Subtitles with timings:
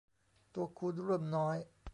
[0.55, 1.57] ตัวคูณร่วมน้อย